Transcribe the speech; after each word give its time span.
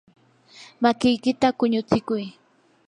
makiykita 0.81 1.47
quñutsikuy. 1.57 2.25